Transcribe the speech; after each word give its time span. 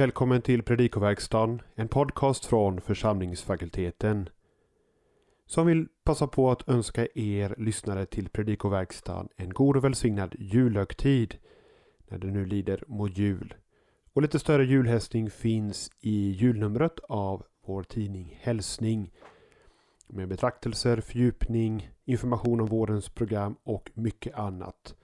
välkommen 0.00 0.42
till 0.42 0.62
Predikoverkstan, 0.62 1.62
en 1.74 1.88
podcast 1.88 2.44
från 2.44 2.80
församlingsfakulteten. 2.80 4.28
Som 5.46 5.66
vill 5.66 5.88
passa 6.04 6.26
på 6.26 6.50
att 6.50 6.68
önska 6.68 7.06
er 7.14 7.54
lyssnare 7.58 8.06
till 8.06 8.28
Predikoverkstan 8.28 9.28
en 9.36 9.50
god 9.50 9.76
och 9.76 9.84
välsignad 9.84 10.34
julhögtid 10.38 11.38
när 12.08 12.18
det 12.18 12.26
nu 12.26 12.46
lider 12.46 12.84
mot 12.86 13.18
jul. 13.18 13.54
Och 14.12 14.22
lite 14.22 14.38
större 14.38 14.64
julhälsning 14.64 15.30
finns 15.30 15.90
i 16.00 16.30
julnumret 16.30 16.98
av 17.08 17.42
vår 17.66 17.82
tidning 17.82 18.38
Hälsning 18.40 19.12
med 20.06 20.28
betraktelser, 20.28 21.00
fördjupning, 21.00 21.90
information 22.04 22.60
om 22.60 22.66
vårens 22.66 23.08
program 23.08 23.56
och 23.62 23.90
mycket 23.94 24.34
annat 24.34 24.94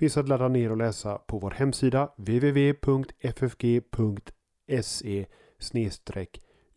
finns 0.00 0.16
att 0.16 0.28
ladda 0.28 0.48
ner 0.48 0.70
och 0.70 0.76
läsa 0.76 1.18
på 1.18 1.38
vår 1.38 1.50
hemsida 1.50 2.08
www.ffg.se 2.16 3.66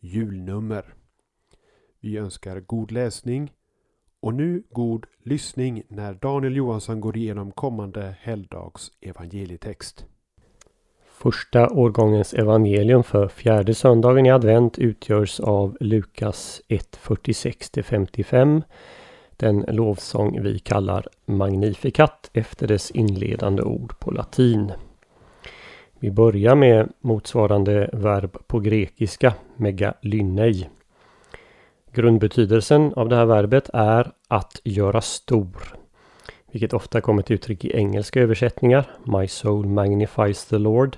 julnummer. 0.00 0.94
Vi 2.00 2.16
önskar 2.16 2.60
god 2.60 2.92
läsning 2.92 3.52
och 4.20 4.34
nu 4.34 4.62
god 4.70 5.06
lyssning 5.22 5.82
när 5.88 6.14
Daniel 6.14 6.56
Johansson 6.56 7.00
går 7.00 7.16
igenom 7.16 7.52
kommande 7.52 8.16
helgdags 8.20 8.92
evangelietext. 9.00 10.06
Första 11.06 11.68
årgångens 11.68 12.34
evangelium 12.34 13.04
för 13.04 13.28
fjärde 13.28 13.74
söndagen 13.74 14.26
i 14.26 14.30
advent 14.30 14.78
utgörs 14.78 15.40
av 15.40 15.76
Lukas 15.80 16.62
1.46-55 16.68 18.62
den 19.36 19.64
lovsång 19.68 20.42
vi 20.42 20.58
kallar 20.58 21.06
Magnificat 21.26 22.30
efter 22.32 22.66
dess 22.66 22.90
inledande 22.90 23.62
ord 23.62 23.98
på 23.98 24.10
latin. 24.10 24.72
Vi 25.98 26.10
börjar 26.10 26.54
med 26.54 26.92
motsvarande 27.00 27.90
verb 27.92 28.36
på 28.46 28.60
grekiska, 28.60 29.34
megalynei. 29.56 30.68
Grundbetydelsen 31.92 32.92
av 32.94 33.08
det 33.08 33.16
här 33.16 33.26
verbet 33.26 33.70
är 33.72 34.12
att 34.28 34.60
göra 34.64 35.00
stor. 35.00 35.76
Vilket 36.50 36.72
ofta 36.72 37.00
kommer 37.00 37.22
till 37.22 37.34
uttryck 37.34 37.64
i 37.64 37.76
engelska 37.76 38.20
översättningar. 38.20 38.90
My 39.04 39.28
soul 39.28 39.66
magnifies 39.66 40.46
the 40.46 40.58
Lord. 40.58 40.96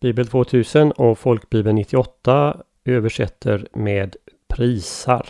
Bibel 0.00 0.26
2000 0.26 0.92
och 0.92 1.18
Folkbibeln 1.18 1.76
98 1.76 2.62
översätter 2.84 3.68
med 3.72 4.16
prisar. 4.48 5.26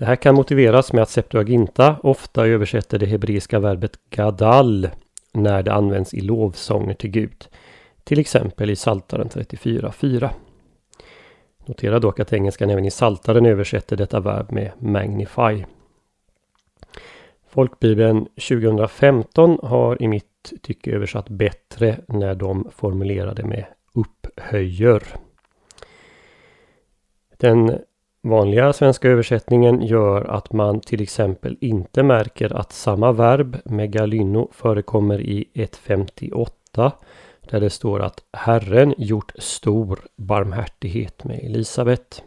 Det 0.00 0.06
här 0.06 0.16
kan 0.16 0.34
motiveras 0.34 0.92
med 0.92 1.02
att 1.02 1.10
Septuaginta 1.10 1.96
ofta 2.02 2.46
översätter 2.46 2.98
det 2.98 3.06
hebreiska 3.06 3.58
verbet 3.58 4.10
gadal 4.10 4.88
när 5.32 5.62
det 5.62 5.72
används 5.72 6.14
i 6.14 6.20
lovsånger 6.20 6.94
till 6.94 7.10
Gud. 7.10 7.48
Till 8.04 8.18
exempel 8.18 8.70
i 8.70 8.76
Saltaren 8.76 9.28
34.4. 9.28 10.30
Notera 11.66 11.98
dock 11.98 12.20
att 12.20 12.32
engelskan 12.32 12.70
även 12.70 12.84
i 12.84 12.90
Saltaren 12.90 13.46
översätter 13.46 13.96
detta 13.96 14.20
verb 14.20 14.52
med 14.52 14.72
magnify. 14.78 15.64
Folkbibeln 17.48 18.24
2015 18.24 19.58
har 19.62 20.02
i 20.02 20.08
mitt 20.08 20.52
tycke 20.62 20.90
översatt 20.90 21.28
bättre 21.28 22.00
när 22.08 22.34
de 22.34 22.70
formulerade 22.76 23.44
med 23.44 23.64
upphöjer. 23.94 25.02
Den 27.36 27.78
Vanliga 28.22 28.72
svenska 28.72 29.08
översättningen 29.08 29.82
gör 29.82 30.24
att 30.24 30.52
man 30.52 30.80
till 30.80 31.02
exempel 31.02 31.56
inte 31.60 32.02
märker 32.02 32.56
att 32.56 32.72
samma 32.72 33.12
verb, 33.12 33.56
megalyno, 33.64 34.48
förekommer 34.52 35.20
i 35.20 35.48
1.58 35.54 36.92
där 37.40 37.60
det 37.60 37.70
står 37.70 38.00
att 38.00 38.24
Herren 38.32 38.94
gjort 38.98 39.32
stor 39.38 40.00
barmhärtighet 40.16 41.24
med 41.24 41.40
Elisabet. 41.42 42.22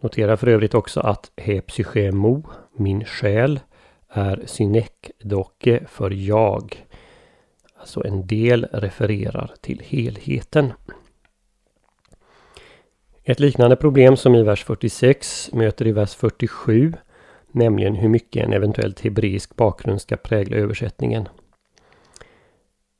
Notera 0.00 0.36
för 0.36 0.46
övrigt 0.46 0.74
också 0.74 1.00
att 1.00 1.30
he 1.36 1.60
psychemo, 1.60 2.42
min 2.76 3.04
själ, 3.04 3.60
är 4.08 4.42
synekdoke 4.46 5.84
för 5.88 6.10
jag. 6.10 6.86
Alltså 7.74 8.06
en 8.06 8.26
del 8.26 8.66
refererar 8.72 9.54
till 9.60 9.82
helheten. 9.84 10.72
Ett 13.26 13.40
liknande 13.40 13.76
problem 13.76 14.16
som 14.16 14.34
i 14.34 14.42
vers 14.42 14.64
46 14.64 15.50
möter 15.52 15.86
i 15.86 15.92
vers 15.92 16.14
47, 16.14 16.92
nämligen 17.52 17.94
hur 17.94 18.08
mycket 18.08 18.44
en 18.44 18.52
eventuellt 18.52 19.00
hebreisk 19.00 19.56
bakgrund 19.56 20.00
ska 20.00 20.16
prägla 20.16 20.56
översättningen. 20.56 21.28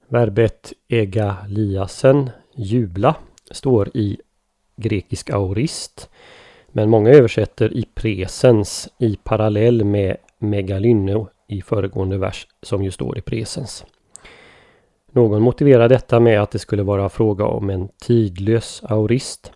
Verbet 0.08 0.72
egaliasen, 0.88 2.30
jubla, 2.54 3.16
står 3.50 3.96
i 3.96 4.18
grekisk 4.76 5.30
aorist. 5.30 6.10
Men 6.68 6.90
många 6.90 7.10
översätter 7.10 7.72
i 7.72 7.84
presens 7.94 8.88
i 8.98 9.18
parallell 9.24 9.84
med 9.84 10.16
megalyno 10.38 11.28
i 11.48 11.62
föregående 11.62 12.18
vers 12.18 12.46
som 12.62 12.84
ju 12.84 12.90
står 12.90 13.18
i 13.18 13.20
presens. 13.20 13.84
Någon 15.12 15.42
motiverar 15.42 15.88
detta 15.88 16.20
med 16.20 16.42
att 16.42 16.50
det 16.50 16.58
skulle 16.58 16.82
vara 16.82 17.08
fråga 17.08 17.44
om 17.44 17.70
en 17.70 17.88
tidlös 17.98 18.82
aorist 18.84 19.52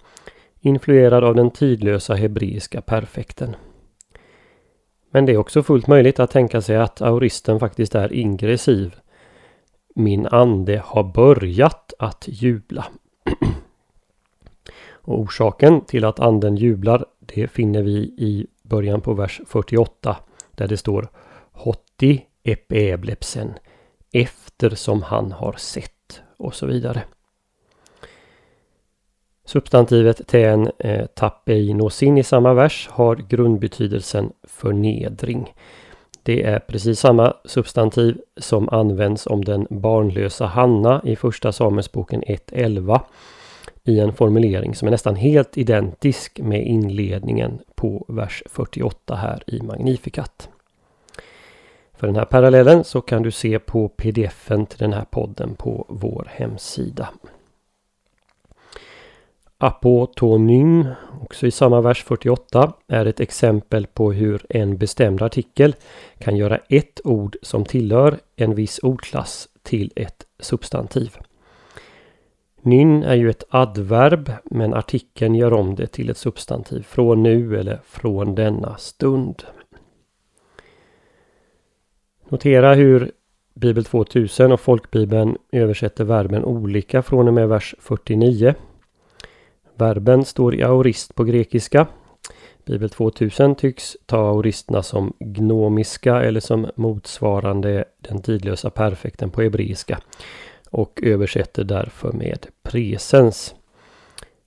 influerad 0.60 1.24
av 1.24 1.34
den 1.34 1.50
tidlösa 1.50 2.14
hebreiska 2.14 2.80
perfekten. 2.80 3.56
Men 5.10 5.26
det 5.26 5.32
är 5.32 5.36
också 5.36 5.62
fullt 5.62 5.86
möjligt 5.86 6.20
att 6.20 6.30
tänka 6.30 6.60
sig 6.60 6.76
att 6.76 7.02
auristen 7.02 7.60
faktiskt 7.60 7.94
är 7.94 8.12
ingressiv. 8.12 8.94
Min 9.94 10.26
ande 10.26 10.82
har 10.84 11.04
börjat 11.04 11.92
att 11.98 12.24
jubla. 12.28 12.86
Och 14.90 15.20
orsaken 15.20 15.80
till 15.80 16.04
att 16.04 16.20
anden 16.20 16.56
jublar 16.56 17.04
det 17.20 17.48
finner 17.48 17.82
vi 17.82 17.96
i 17.98 18.46
början 18.62 19.00
på 19.00 19.14
vers 19.14 19.40
48 19.46 20.16
där 20.50 20.68
det 20.68 20.76
står 20.76 21.08
Hotti 21.52 22.24
epeblepsen 22.42 23.52
eftersom 24.12 25.02
han 25.02 25.32
har 25.32 25.52
sett 25.52 26.22
och 26.36 26.54
så 26.54 26.66
vidare. 26.66 27.02
Substantivet 29.48 30.26
ten 30.26 30.70
eh, 30.78 31.06
tapeinosin 31.06 32.18
i 32.18 32.22
samma 32.22 32.54
vers 32.54 32.88
har 32.92 33.16
grundbetydelsen 33.16 34.32
förnedring. 34.42 35.54
Det 36.22 36.42
är 36.42 36.58
precis 36.58 37.00
samma 37.00 37.34
substantiv 37.44 38.20
som 38.36 38.68
används 38.68 39.26
om 39.26 39.44
den 39.44 39.66
barnlösa 39.70 40.46
Hanna 40.46 41.02
i 41.04 41.16
Första 41.16 41.52
Samuelsboken 41.52 42.22
1.11 42.22 43.00
i 43.84 44.00
en 44.00 44.12
formulering 44.12 44.74
som 44.74 44.88
är 44.88 44.90
nästan 44.90 45.16
helt 45.16 45.58
identisk 45.58 46.40
med 46.40 46.66
inledningen 46.66 47.58
på 47.74 48.04
vers 48.08 48.42
48 48.46 49.14
här 49.14 49.42
i 49.46 49.62
Magnificat. 49.62 50.48
För 51.96 52.06
den 52.06 52.16
här 52.16 52.24
parallellen 52.24 52.84
så 52.84 53.00
kan 53.00 53.22
du 53.22 53.30
se 53.30 53.58
på 53.58 53.88
pdfen 53.88 54.66
till 54.66 54.78
den 54.78 54.92
här 54.92 55.06
podden 55.10 55.54
på 55.54 55.86
vår 55.88 56.28
hemsida. 56.30 57.08
Apotonym, 59.60 60.86
också 61.20 61.46
i 61.46 61.50
samma 61.50 61.80
vers 61.80 62.04
48, 62.04 62.72
är 62.88 63.06
ett 63.06 63.20
exempel 63.20 63.86
på 63.86 64.12
hur 64.12 64.46
en 64.48 64.78
bestämd 64.78 65.22
artikel 65.22 65.74
kan 66.18 66.36
göra 66.36 66.58
ett 66.68 67.00
ord 67.04 67.36
som 67.42 67.64
tillhör 67.64 68.18
en 68.36 68.54
viss 68.54 68.78
ordklass 68.78 69.48
till 69.62 69.92
ett 69.96 70.26
substantiv. 70.40 71.16
Nyn 72.62 73.02
är 73.02 73.14
ju 73.14 73.30
ett 73.30 73.44
adverb 73.48 74.32
men 74.44 74.74
artikeln 74.74 75.34
gör 75.34 75.52
om 75.52 75.74
det 75.74 75.86
till 75.86 76.10
ett 76.10 76.16
substantiv 76.16 76.82
från 76.82 77.22
nu 77.22 77.58
eller 77.58 77.80
från 77.84 78.34
denna 78.34 78.76
stund. 78.76 79.42
Notera 82.28 82.74
hur 82.74 83.12
Bibel 83.54 83.84
2000 83.84 84.52
och 84.52 84.60
Folkbibeln 84.60 85.36
översätter 85.52 86.04
verben 86.04 86.44
olika 86.44 87.02
från 87.02 87.28
och 87.28 87.34
med 87.34 87.48
vers 87.48 87.74
49 87.78 88.54
Verben 89.78 90.24
står 90.24 90.54
i 90.54 90.62
aorist 90.62 91.14
på 91.14 91.24
grekiska. 91.24 91.86
Bibel 92.64 92.90
2000 92.90 93.54
tycks 93.54 93.96
ta 94.06 94.16
aoristerna 94.16 94.82
som 94.82 95.12
gnomiska 95.18 96.22
eller 96.22 96.40
som 96.40 96.70
motsvarande 96.74 97.84
den 97.98 98.22
tidlösa 98.22 98.70
perfekten 98.70 99.30
på 99.30 99.42
hebreiska 99.42 99.98
och 100.70 101.00
översätter 101.02 101.64
därför 101.64 102.12
med 102.12 102.46
presens. 102.62 103.54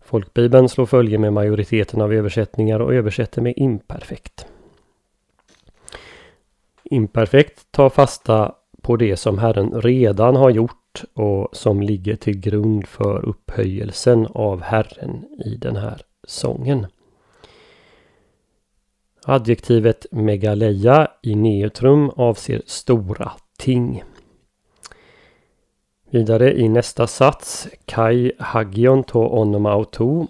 Folkbibeln 0.02 0.70
slår 0.70 0.86
följe 0.86 1.18
med 1.18 1.34
majoriteten 1.34 2.02
av 2.02 2.14
översättningar 2.14 2.80
och 2.80 2.94
översätter 2.94 3.42
med 3.42 3.54
imperfekt. 3.58 4.46
Imperfekt 6.84 7.72
tar 7.72 7.90
fasta 7.90 8.56
på 8.82 8.96
det 8.96 9.18
som 9.18 9.38
Herren 9.38 9.82
redan 9.82 10.36
har 10.36 10.50
gjort 10.50 10.81
och 11.14 11.50
som 11.52 11.82
ligger 11.82 12.16
till 12.16 12.40
grund 12.40 12.88
för 12.88 13.26
upphöjelsen 13.26 14.28
av 14.34 14.62
Herren 14.62 15.26
i 15.46 15.56
den 15.56 15.76
här 15.76 16.02
sången. 16.28 16.88
Adjektivet 19.26 20.06
megaleia 20.12 21.08
i 21.22 21.36
neutrum 21.36 22.10
avser 22.10 22.62
stora 22.66 23.32
ting. 23.58 24.04
Vidare 26.10 26.54
i 26.60 26.70
nästa 26.70 27.08
sats, 27.08 27.68
Kai 27.86 28.32
hagion 28.40 29.04
to 29.04 29.20
onomauto. 29.20 30.28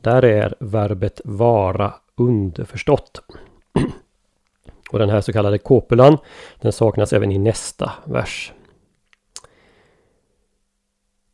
Där 0.00 0.24
är 0.24 0.54
verbet 0.60 1.20
vara 1.24 1.94
underförstått. 2.16 3.20
Och 4.90 4.98
den 4.98 5.10
här 5.10 5.20
så 5.20 5.32
kallade 5.32 5.58
kopulan, 5.58 6.18
den 6.60 6.72
saknas 6.72 7.12
även 7.12 7.32
i 7.32 7.38
nästa 7.38 7.92
vers. 8.04 8.52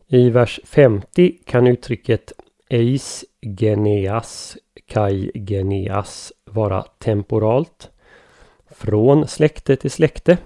I 0.07 0.31
vers 0.31 0.61
50 0.65 1.39
kan 1.45 1.67
uttrycket 1.67 2.33
eis 2.69 3.25
geneas 3.41 4.57
kai 4.87 5.31
geneas 5.35 6.33
vara 6.45 6.83
temporalt. 6.83 7.91
Från 8.71 9.29
släkte 9.29 9.77
till 9.77 9.91
släkte. 9.91 10.39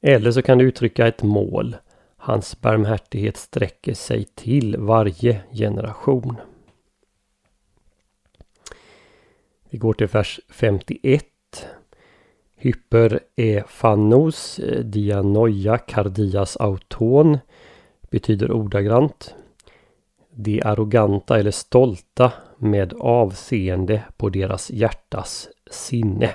Eller 0.00 0.30
så 0.30 0.42
kan 0.42 0.58
det 0.58 0.64
uttrycka 0.64 1.06
ett 1.06 1.22
mål. 1.22 1.76
Hans 2.16 2.60
barmhärtighet 2.60 3.36
sträcker 3.36 3.94
sig 3.94 4.24
till 4.24 4.76
varje 4.78 5.40
generation. 5.52 6.36
Vi 9.70 9.78
går 9.78 9.92
till 9.92 10.06
vers 10.06 10.40
51. 10.48 11.24
Hyper 12.56 13.20
efanos 13.36 14.58
eh, 14.58 14.84
dianoia 14.84 15.78
cardias 15.78 16.56
auton 16.56 17.38
betyder 18.14 18.52
ordagrant 18.52 19.34
de 20.30 20.62
arroganta 20.62 21.38
eller 21.38 21.50
stolta 21.50 22.32
med 22.58 22.92
avseende 22.92 24.02
på 24.16 24.28
deras 24.28 24.70
hjärtas 24.70 25.48
sinne. 25.70 26.30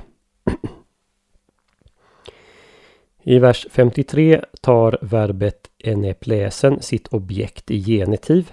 I 3.24 3.40
vers 3.40 3.68
53 3.72 4.42
tar 4.62 4.98
verbet 5.02 5.70
enepläsen 5.78 6.81
sitt 6.81 7.08
objekt 7.08 7.72
i 7.72 7.80
genitiv. 7.80 8.52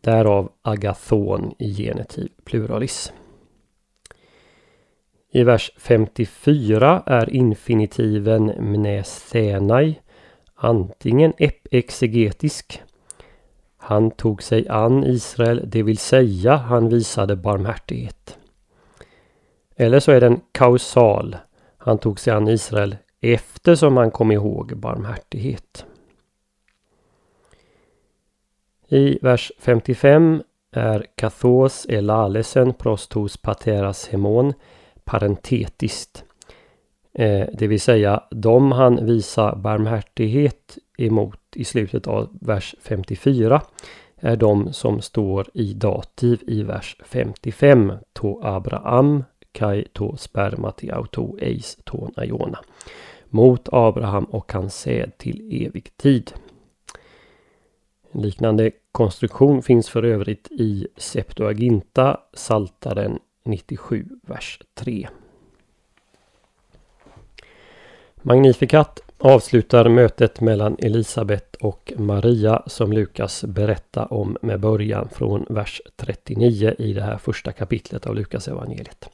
Därav 0.00 0.52
agathon 0.62 1.54
i 1.58 1.72
genitiv 1.72 2.28
pluralis. 2.44 3.12
I 5.30 5.42
vers 5.42 5.70
54 5.76 7.02
är 7.06 7.30
infinitiven 7.30 8.44
mnesenai 8.58 9.98
antingen 10.60 11.32
exegetisk 11.70 12.82
han 13.88 14.10
tog 14.10 14.42
sig 14.42 14.68
an 14.68 15.04
Israel, 15.04 15.62
det 15.70 15.82
vill 15.82 15.98
säga 15.98 16.56
han 16.56 16.88
visade 16.88 17.36
barmhärtighet. 17.36 18.38
Eller 19.76 20.00
så 20.00 20.12
är 20.12 20.20
den 20.20 20.40
kausal. 20.52 21.36
Han 21.78 21.98
tog 21.98 22.20
sig 22.20 22.32
an 22.32 22.48
Israel 22.48 22.96
eftersom 23.20 23.96
han 23.96 24.10
kom 24.10 24.32
ihåg 24.32 24.76
barmhärtighet. 24.76 25.86
I 28.88 29.18
vers 29.22 29.52
55 29.58 30.42
är 30.72 31.06
kathos 31.14 31.86
elalesen 31.88 32.74
prostos 32.74 33.36
pateras 33.36 34.08
hemon 34.08 34.52
parentetiskt. 35.04 36.24
Eh, 37.18 37.46
det 37.52 37.66
vill 37.66 37.80
säga 37.80 38.22
de 38.30 38.72
han 38.72 39.06
visar 39.06 39.56
barmhärtighet 39.56 40.78
emot 40.98 41.40
i 41.54 41.64
slutet 41.64 42.06
av 42.06 42.28
vers 42.40 42.74
54 42.80 43.62
är 44.16 44.36
de 44.36 44.72
som 44.72 45.00
står 45.00 45.46
i 45.54 45.74
dativ 45.74 46.42
i 46.46 46.62
vers 46.62 46.96
55. 47.04 47.92
To 48.12 48.40
Abraham, 48.42 49.24
kai 49.52 49.84
to 49.92 50.16
sperma 50.16 50.70
till 50.72 50.90
auto 50.90 51.38
eis 51.40 51.78
ton 51.84 52.12
aiona. 52.16 52.58
Mot 53.28 53.68
Abraham 53.72 54.24
och 54.24 54.52
hans 54.52 54.74
säd 54.74 55.18
till 55.18 55.66
evig 55.66 55.96
tid. 55.96 56.32
En 58.12 58.22
liknande 58.22 58.70
konstruktion 58.92 59.62
finns 59.62 59.88
för 59.88 60.02
övrigt 60.02 60.48
i 60.50 60.86
Septuaginta, 60.96 62.20
Saltaren 62.32 63.18
97, 63.44 64.08
vers 64.22 64.60
3. 64.74 65.08
Magnificat 68.22 69.00
avslutar 69.18 69.88
mötet 69.88 70.40
mellan 70.40 70.76
Elisabet 70.78 71.56
och 71.56 71.92
Maria 71.96 72.62
som 72.66 72.92
Lukas 72.92 73.44
berättar 73.44 74.12
om 74.12 74.36
med 74.42 74.60
början 74.60 75.08
från 75.12 75.46
vers 75.48 75.82
39 75.96 76.74
i 76.78 76.92
det 76.92 77.02
här 77.02 77.18
första 77.18 77.52
kapitlet 77.52 78.06
av 78.06 78.14
Lukas 78.14 78.48
evangeliet. 78.48 79.08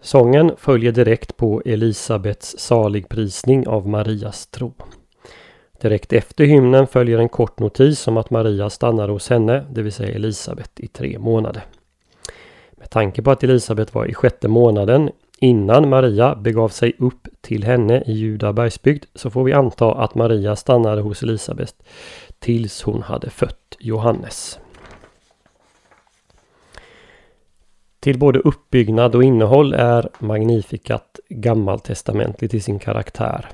Sången 0.00 0.52
följer 0.58 0.92
direkt 0.92 1.36
på 1.36 1.62
Elisabets 1.64 2.58
saligprisning 2.58 3.68
av 3.68 3.88
Marias 3.88 4.46
tro. 4.46 4.72
Direkt 5.80 6.12
efter 6.12 6.44
hymnen 6.44 6.86
följer 6.86 7.18
en 7.18 7.28
kort 7.28 7.58
notis 7.58 8.08
om 8.08 8.16
att 8.16 8.30
Maria 8.30 8.70
stannade 8.70 9.12
hos 9.12 9.30
henne, 9.30 9.66
det 9.70 9.82
vill 9.82 9.92
säga 9.92 10.14
Elisabet, 10.14 10.80
i 10.80 10.86
tre 10.86 11.18
månader. 11.18 11.62
Med 12.72 12.90
tanke 12.90 13.22
på 13.22 13.30
att 13.30 13.42
Elisabet 13.42 13.94
var 13.94 14.06
i 14.06 14.14
sjätte 14.14 14.48
månaden 14.48 15.10
Innan 15.42 15.88
Maria 15.88 16.34
begav 16.34 16.68
sig 16.68 16.92
upp 16.98 17.28
till 17.40 17.64
henne 17.64 18.02
i 18.06 18.12
Juda 18.12 18.52
bergsbygd 18.52 19.04
så 19.14 19.30
får 19.30 19.44
vi 19.44 19.52
anta 19.52 19.94
att 19.94 20.14
Maria 20.14 20.56
stannade 20.56 21.02
hos 21.02 21.22
Elisabet 21.22 21.74
tills 22.38 22.82
hon 22.82 23.02
hade 23.02 23.30
fött 23.30 23.76
Johannes. 23.78 24.58
Till 28.00 28.18
både 28.18 28.38
uppbyggnad 28.38 29.14
och 29.14 29.24
innehåll 29.24 29.74
är 29.74 30.08
Magnificat 30.18 31.20
gammaltestamentlig 31.28 32.54
i 32.54 32.60
sin 32.60 32.78
karaktär. 32.78 33.48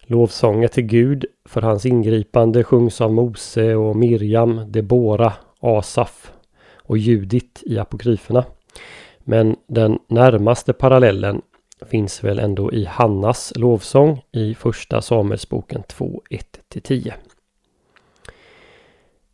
Lovsånger 0.00 0.68
till 0.68 0.86
Gud 0.86 1.24
för 1.44 1.62
hans 1.62 1.86
ingripande 1.86 2.64
sjungs 2.64 3.00
av 3.00 3.12
Mose 3.12 3.74
och 3.74 3.96
Miriam, 3.96 4.72
Debora, 4.72 5.32
Asaf 5.60 6.32
och 6.76 6.98
Judit 6.98 7.62
i 7.66 7.78
apokryferna. 7.78 8.44
Men 9.18 9.55
den 9.66 9.98
närmaste 10.08 10.72
parallellen 10.72 11.42
finns 11.86 12.24
väl 12.24 12.38
ändå 12.38 12.72
i 12.72 12.84
Hannas 12.84 13.52
lovsång 13.56 14.22
i 14.32 14.54
första 14.54 15.02
Samuelsboken 15.02 15.82
2, 15.82 16.22
1-10. 16.70 17.12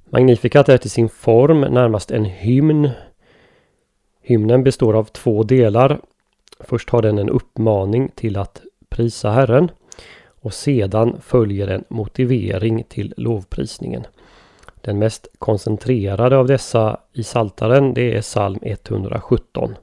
Magnificat 0.05 0.69
är 0.69 0.79
till 0.79 0.91
sin 0.91 1.09
form 1.09 1.61
närmast 1.61 2.11
en 2.11 2.25
hymn. 2.25 2.91
Hymnen 4.23 4.65
består 4.65 4.95
av 4.95 5.05
två 5.05 5.43
delar. 5.43 6.01
Först 6.61 6.91
har 6.91 7.03
den 7.03 7.19
en 7.19 7.31
uppmaning 7.31 8.11
till 8.15 8.37
att 8.37 8.63
prisa 8.89 9.31
Herren 9.31 9.71
och 10.25 10.55
sedan 10.55 11.21
följer 11.21 11.69
en 11.69 11.85
motivering 11.89 12.85
till 12.89 13.15
lovprisningen. 13.17 14.07
Den 14.81 14.99
mest 14.99 15.27
koncentrerade 15.39 16.37
av 16.37 16.47
dessa 16.47 17.01
i 17.13 17.23
Saltaren 17.23 17.95
det 17.95 18.17
är 18.17 18.23
psalm 18.23 18.59
117. 18.63 19.75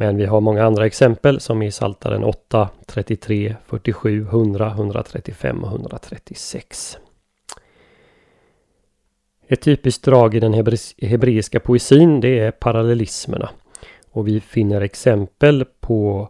Men 0.00 0.16
vi 0.16 0.26
har 0.26 0.40
många 0.40 0.64
andra 0.64 0.86
exempel 0.86 1.40
som 1.40 1.62
i 1.62 1.70
Saltaren 1.70 2.24
8, 2.24 2.68
33, 2.86 3.56
47, 3.66 4.22
100, 4.22 4.70
135 4.70 5.64
och 5.64 5.70
136. 5.70 6.98
Ett 9.48 9.62
typiskt 9.62 10.04
drag 10.04 10.34
i 10.34 10.40
den 10.40 10.54
hebreiska 11.02 11.60
poesin 11.60 12.20
det 12.20 12.38
är 12.38 12.50
parallellismerna. 12.50 13.50
Och 14.10 14.28
vi 14.28 14.40
finner 14.40 14.80
exempel 14.80 15.64
på 15.80 16.28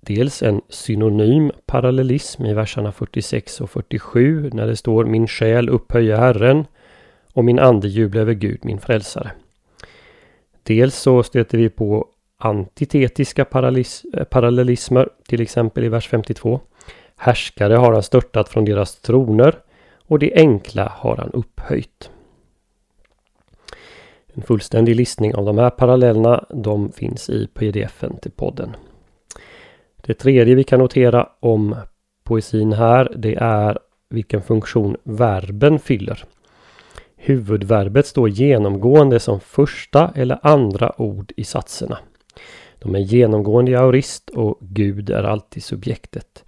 dels 0.00 0.42
en 0.42 0.60
synonym 0.68 1.52
parallellism 1.66 2.46
i 2.46 2.54
verserna 2.54 2.92
46 2.92 3.60
och 3.60 3.70
47 3.70 4.50
när 4.52 4.66
det 4.66 4.76
står 4.76 5.04
Min 5.04 5.28
själ 5.28 5.68
upphöjer 5.68 6.16
Herren 6.16 6.64
och 7.32 7.44
min 7.44 7.58
ande 7.58 7.88
jublar 7.88 8.20
över 8.22 8.34
Gud, 8.34 8.58
min 8.62 8.80
frälsare. 8.80 9.32
Dels 10.62 10.96
så 10.96 11.22
stöter 11.22 11.58
vi 11.58 11.68
på 11.68 12.08
antitetiska 12.42 13.44
parallellismer, 14.30 15.08
till 15.28 15.40
exempel 15.40 15.84
i 15.84 15.88
vers 15.88 16.08
52. 16.08 16.60
Härskare 17.16 17.74
har 17.74 17.92
han 17.92 18.02
störtat 18.02 18.48
från 18.48 18.64
deras 18.64 19.00
troner 19.00 19.58
och 20.06 20.18
det 20.18 20.34
enkla 20.34 20.92
har 20.96 21.16
han 21.16 21.30
upphöjt. 21.30 22.10
En 24.34 24.42
fullständig 24.42 24.96
listning 24.96 25.34
av 25.34 25.44
de 25.44 25.58
här 25.58 25.70
parallellerna 25.70 26.44
de 26.50 26.92
finns 26.92 27.30
i 27.30 27.46
pdfen 27.46 28.16
till 28.16 28.30
podden. 28.30 28.76
Det 29.96 30.14
tredje 30.14 30.54
vi 30.54 30.64
kan 30.64 30.78
notera 30.78 31.28
om 31.40 31.76
poesin 32.24 32.72
här 32.72 33.12
det 33.16 33.34
är 33.34 33.78
vilken 34.08 34.42
funktion 34.42 34.96
verben 35.02 35.78
fyller. 35.78 36.24
Huvudverbet 37.16 38.06
står 38.06 38.28
genomgående 38.28 39.20
som 39.20 39.40
första 39.40 40.12
eller 40.14 40.38
andra 40.42 41.00
ord 41.00 41.32
i 41.36 41.44
satserna. 41.44 41.98
De 42.78 42.94
är 42.94 42.98
genomgående 42.98 43.70
i 43.70 43.74
aorist 43.76 44.30
och 44.30 44.58
Gud 44.60 45.10
är 45.10 45.22
alltid 45.22 45.62
subjektet. 45.62 46.44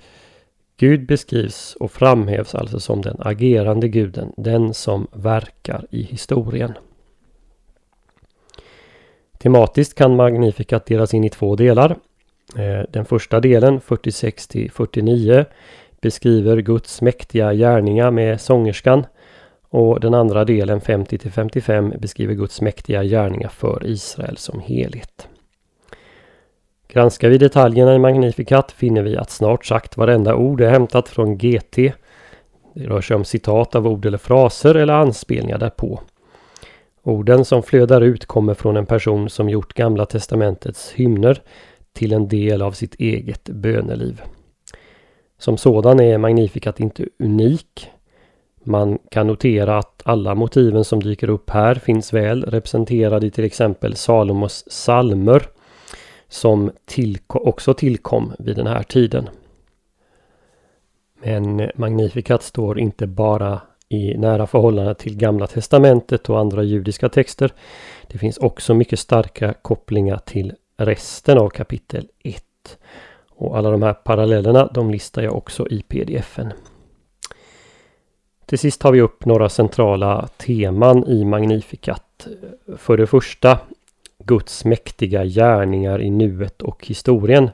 Gud 0.77 1.07
beskrivs 1.07 1.77
och 1.81 1.91
framhävs 1.91 2.55
alltså 2.55 2.81
som 2.81 3.03
den 3.03 3.17
agerande 3.19 3.89
guden, 3.89 4.33
den 4.37 4.75
som 4.75 5.07
verkar 5.13 5.87
i 5.91 6.03
historien. 6.03 6.73
Tematiskt 9.39 9.95
kan 9.95 10.17
Magnificat 10.17 10.87
delas 10.87 11.15
in 11.15 11.25
i 11.25 11.31
två 11.31 11.57
delar. 11.57 11.97
Eh, 12.57 12.83
den 12.91 13.05
första 13.05 13.41
delen, 13.41 13.81
46 13.81 14.49
49, 14.73 15.45
beskriver 16.01 16.57
Guds 16.57 17.03
mäktiga 17.03 17.55
gärningar 17.55 18.11
med 18.11 18.41
sångerskan 18.41 19.07
och 19.69 20.01
den 20.01 20.15
andra 20.15 20.45
delen 20.45 20.81
50 20.81 21.19
till 21.19 21.33
55 21.33 21.93
beskriver 21.99 22.35
Guds 22.35 22.61
mäktiga 22.61 23.05
gärningar 23.05 23.49
för 23.49 23.87
Israel 23.87 24.37
som 24.37 24.61
helhet. 24.61 25.29
Granskar 26.95 27.29
vi 27.29 27.39
detaljerna 27.39 27.95
i 27.95 27.99
Magnificat 27.99 28.73
finner 28.73 29.03
vi 29.03 29.17
att 29.17 29.31
snart 29.31 29.67
sagt 29.67 29.97
varenda 29.97 30.35
ord 30.35 30.61
är 30.61 30.71
hämtat 30.71 31.09
från 31.09 31.39
GT. 31.39 31.77
Det 32.75 32.87
rör 32.87 33.01
sig 33.01 33.17
om 33.17 33.25
citat 33.25 33.75
av 33.75 33.87
ord 33.87 34.07
eller 34.07 34.19
fraser 34.19 34.75
eller 34.75 34.95
anspelningar 34.95 35.59
därpå. 35.59 36.01
Orden 37.03 37.45
som 37.45 37.63
flödar 37.63 38.01
ut 38.01 38.27
kommer 38.27 38.55
från 38.55 38.77
en 38.77 38.87
person 38.87 39.31
som 39.31 39.49
gjort 39.49 39.75
Gamla 39.75 40.07
Testamentets 40.07 40.93
hymner 40.93 41.43
till 41.93 42.13
en 42.13 42.29
del 42.29 42.63
av 42.63 42.73
sitt 42.73 42.95
eget 42.95 43.45
böneliv. 43.45 44.23
Som 45.39 45.57
sådan 45.57 46.01
är 46.01 46.19
Magnificat 46.19 46.81
inte 46.81 47.07
unik. 47.19 47.91
Man 48.65 48.99
kan 49.11 49.27
notera 49.27 49.79
att 49.79 50.03
alla 50.05 50.35
motiven 50.35 50.85
som 50.85 51.03
dyker 51.03 51.31
upp 51.31 51.51
här 51.51 51.75
finns 51.75 52.13
väl 52.13 52.45
representerade 52.45 53.27
i 53.27 53.31
till 53.31 53.45
exempel 53.45 53.97
Salomos 53.97 54.65
salmer 54.67 55.49
som 56.35 56.71
tillko 56.85 57.39
också 57.39 57.75
tillkom 57.75 58.33
vid 58.39 58.57
den 58.57 58.67
här 58.67 58.83
tiden. 58.83 59.29
Men 61.23 61.71
Magnificat 61.75 62.43
står 62.43 62.79
inte 62.79 63.07
bara 63.07 63.61
i 63.89 64.19
nära 64.19 64.47
förhållande 64.47 64.95
till 64.95 65.17
Gamla 65.17 65.47
Testamentet 65.47 66.31
och 66.31 66.39
andra 66.39 66.63
judiska 66.63 67.09
texter. 67.09 67.53
Det 68.07 68.19
finns 68.19 68.39
också 68.39 68.75
mycket 68.75 68.99
starka 68.99 69.53
kopplingar 69.53 70.19
till 70.19 70.53
resten 70.77 71.39
av 71.39 71.49
kapitel 71.49 72.09
1. 72.23 72.45
Och 73.29 73.59
alla 73.59 73.71
de 73.71 73.83
här 73.83 73.95
parallellerna 73.95 74.71
de 74.75 74.91
listar 74.91 75.23
jag 75.23 75.37
också 75.37 75.69
i 75.69 75.83
pdfen. 75.83 76.53
Till 78.47 78.59
sist 78.59 78.81
tar 78.81 78.93
vi 78.93 79.01
upp 79.01 79.25
några 79.25 79.49
centrala 79.49 80.29
teman 80.37 81.07
i 81.07 81.25
Magnificat. 81.25 82.27
För 82.77 82.97
det 82.97 83.07
första 83.07 83.59
Guds 84.25 84.65
mäktiga 84.65 85.25
gärningar 85.25 86.03
i 86.03 86.11
nuet 86.11 86.63
och 86.63 86.87
historien. 86.87 87.51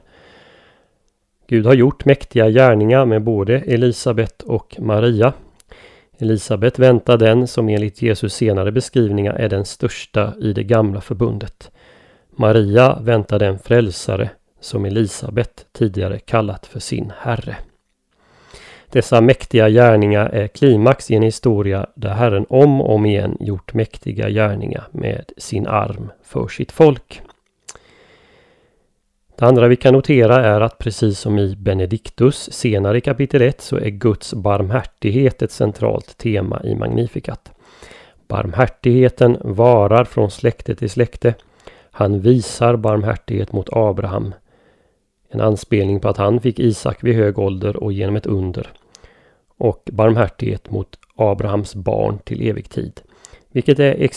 Gud 1.47 1.65
har 1.65 1.73
gjort 1.73 2.05
mäktiga 2.05 2.49
gärningar 2.49 3.05
med 3.05 3.23
både 3.23 3.59
Elisabet 3.59 4.41
och 4.41 4.75
Maria. 4.79 5.33
Elisabet 6.17 6.79
väntar 6.79 7.17
den 7.17 7.47
som 7.47 7.69
enligt 7.69 8.01
Jesus 8.01 8.33
senare 8.33 8.71
beskrivningar 8.71 9.33
är 9.33 9.49
den 9.49 9.65
största 9.65 10.33
i 10.39 10.53
det 10.53 10.63
gamla 10.63 11.01
förbundet. 11.01 11.71
Maria 12.35 12.99
väntar 13.01 13.39
den 13.39 13.59
frälsare 13.59 14.29
som 14.59 14.85
Elisabet 14.85 15.65
tidigare 15.71 16.19
kallat 16.19 16.65
för 16.65 16.79
sin 16.79 17.11
Herre. 17.17 17.57
Dessa 18.91 19.21
mäktiga 19.21 19.69
gärningar 19.69 20.29
är 20.29 20.47
klimax 20.47 21.11
i 21.11 21.15
en 21.15 21.21
historia 21.21 21.87
där 21.95 22.09
Herren 22.09 22.45
om 22.49 22.81
och 22.81 22.95
om 22.95 23.05
igen 23.05 23.37
gjort 23.39 23.73
mäktiga 23.73 24.29
gärningar 24.29 24.87
med 24.91 25.31
sin 25.37 25.67
arm 25.67 26.11
för 26.23 26.47
sitt 26.47 26.71
folk. 26.71 27.21
Det 29.35 29.45
andra 29.45 29.67
vi 29.67 29.75
kan 29.75 29.93
notera 29.93 30.45
är 30.45 30.61
att 30.61 30.77
precis 30.77 31.19
som 31.19 31.39
i 31.39 31.55
Benediktus 31.55 32.53
senare 32.53 32.97
i 32.97 33.01
kapitel 33.01 33.41
1 33.41 33.61
så 33.61 33.77
är 33.77 33.89
Guds 33.89 34.33
barmhärtighet 34.33 35.41
ett 35.41 35.51
centralt 35.51 36.17
tema 36.17 36.61
i 36.63 36.75
Magnificat. 36.75 37.51
Barmhärtigheten 38.27 39.37
varar 39.41 40.03
från 40.03 40.31
släkte 40.31 40.75
till 40.75 40.89
släkte. 40.89 41.33
Han 41.91 42.19
visar 42.19 42.75
barmhärtighet 42.75 43.53
mot 43.53 43.69
Abraham. 43.71 44.33
En 45.29 45.41
anspelning 45.41 45.99
på 45.99 46.09
att 46.09 46.17
han 46.17 46.39
fick 46.39 46.59
Isak 46.59 47.03
vid 47.03 47.15
hög 47.15 47.39
ålder 47.39 47.75
och 47.83 47.93
genom 47.93 48.15
ett 48.15 48.25
under. 48.25 48.71
Och 49.61 49.89
barmhärtighet 49.91 50.71
mot 50.71 50.99
Abrahams 51.15 51.75
barn 51.75 52.19
till 52.23 52.49
evig 52.49 52.69
tid. 52.69 53.01
Vilket 53.51 53.79
är 53.79 54.07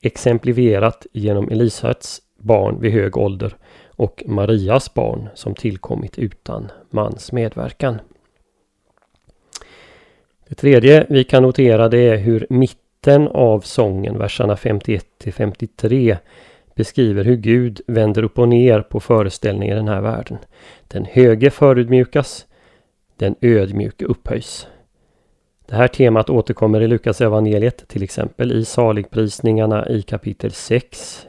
exemplifierat 0.00 1.06
genom 1.12 1.48
Elisabets 1.48 2.22
barn 2.38 2.80
vid 2.80 2.92
hög 2.92 3.16
ålder 3.16 3.56
och 3.88 4.22
Marias 4.26 4.94
barn 4.94 5.28
som 5.34 5.54
tillkommit 5.54 6.18
utan 6.18 6.70
mans 6.90 7.32
medverkan. 7.32 8.00
Det 10.48 10.54
tredje 10.54 11.06
vi 11.08 11.24
kan 11.24 11.42
notera 11.42 11.88
det 11.88 12.08
är 12.08 12.16
hur 12.16 12.46
mitten 12.50 13.28
av 13.28 13.60
sången, 13.60 14.18
verserna 14.18 14.56
51 14.56 15.06
till 15.18 15.32
53, 15.32 16.16
beskriver 16.74 17.24
hur 17.24 17.36
Gud 17.36 17.80
vänder 17.86 18.22
upp 18.22 18.38
och 18.38 18.48
ner 18.48 18.80
på 18.80 19.00
föreställningen 19.00 19.72
i 19.72 19.78
den 19.78 19.88
här 19.88 20.00
världen. 20.00 20.38
Den 20.88 21.04
höge 21.04 21.50
förutmjukas, 21.50 22.46
den 23.16 23.34
ödmjuke 23.40 24.04
upphöjs. 24.04 24.66
Det 25.66 25.74
här 25.74 25.88
temat 25.88 26.30
återkommer 26.30 26.80
i 26.80 26.88
Lukas 26.88 27.20
evangeliet 27.20 27.88
till 27.88 28.02
exempel 28.02 28.52
i 28.52 28.64
saligprisningarna 28.64 29.88
i 29.88 30.02
kapitel 30.02 30.52
6 30.52 31.26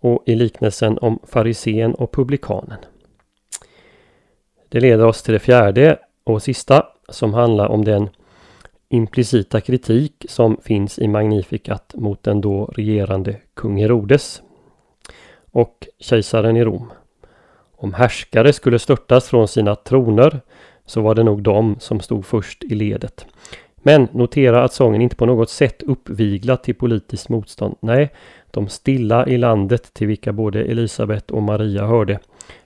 och 0.00 0.22
i 0.26 0.34
liknelsen 0.34 0.98
om 0.98 1.18
farisén 1.26 1.94
och 1.94 2.12
publikanen. 2.12 2.78
Det 4.68 4.80
leder 4.80 5.06
oss 5.06 5.22
till 5.22 5.32
det 5.32 5.38
fjärde 5.38 5.98
och 6.24 6.42
sista 6.42 6.86
som 7.08 7.34
handlar 7.34 7.68
om 7.68 7.84
den 7.84 8.08
implicita 8.88 9.60
kritik 9.60 10.26
som 10.28 10.56
finns 10.62 10.98
i 10.98 11.08
Magnificat 11.08 11.94
mot 11.94 12.22
den 12.22 12.40
då 12.40 12.64
regerande 12.64 13.36
kung 13.54 13.80
Herodes 13.80 14.42
och 15.50 15.88
kejsaren 15.98 16.56
i 16.56 16.64
Rom. 16.64 16.92
Om 17.76 17.94
härskare 17.94 18.52
skulle 18.52 18.78
störtas 18.78 19.28
från 19.28 19.48
sina 19.48 19.74
troner 19.74 20.40
så 20.88 21.00
var 21.00 21.14
det 21.14 21.22
nog 21.22 21.42
de 21.42 21.76
som 21.78 22.00
stod 22.00 22.26
först 22.26 22.64
i 22.64 22.74
ledet. 22.74 23.26
Men 23.76 24.08
notera 24.12 24.64
att 24.64 24.72
sången 24.72 25.02
inte 25.02 25.16
på 25.16 25.26
något 25.26 25.50
sätt 25.50 25.82
uppviglat 25.82 26.64
till 26.64 26.74
politiskt 26.74 27.28
motstånd. 27.28 27.76
Nej, 27.80 28.12
de 28.50 28.68
stilla 28.68 29.26
i 29.26 29.38
landet 29.38 29.94
till 29.94 30.06
vilka 30.06 30.32
både 30.32 30.64
Elisabet 30.64 31.30
och 31.30 31.42
Maria 31.42 31.86
hörde 31.86 32.18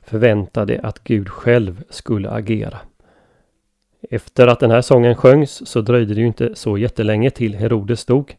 förväntade 0.03 0.81
att 0.83 1.05
Gud 1.05 1.29
själv 1.29 1.85
skulle 1.91 2.31
agera. 2.31 2.79
Efter 4.11 4.47
att 4.47 4.61
den 4.61 4.71
här 4.71 4.83
sången 4.83 5.15
sjöngs 5.15 5.63
så 5.67 5.81
dröjde 5.81 6.15
det 6.15 6.21
ju 6.21 6.27
inte 6.27 6.55
så 6.55 6.79
jättelänge 6.79 7.31
till 7.31 7.55
Herodes 7.55 8.05
dog. 8.05 8.37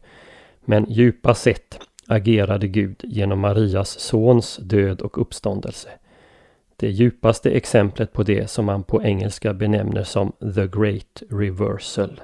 Men 0.64 0.86
djupa 0.88 1.34
sett 1.34 1.78
agerade 2.06 2.68
Gud 2.68 3.00
genom 3.02 3.40
Marias 3.40 4.00
sons 4.00 4.56
död 4.56 5.00
och 5.00 5.20
uppståndelse. 5.20 5.88
Det 6.76 6.90
djupaste 6.90 7.50
exemplet 7.50 8.12
på 8.12 8.22
det 8.22 8.50
som 8.50 8.64
man 8.64 8.82
på 8.82 9.02
engelska 9.02 9.54
benämner 9.54 10.02
som 10.02 10.32
“the 10.54 10.66
great 10.66 11.22
reversal”. 11.30 12.20